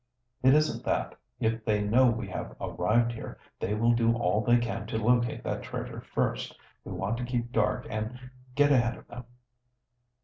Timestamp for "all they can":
4.15-4.87